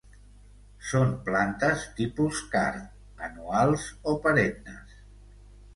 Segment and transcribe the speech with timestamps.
[0.91, 2.91] Són plantes tipus card,
[3.29, 4.99] anuals o perennes.